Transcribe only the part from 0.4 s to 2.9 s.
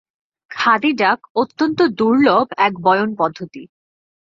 খাদী-ডাক অত্যন্ত দুর্লভ এক